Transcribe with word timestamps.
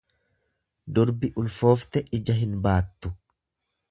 Durbi 0.99 1.29
ulfoofte 1.41 2.03
ija 2.21 2.37
hin 2.39 2.57
baattu. 2.67 3.15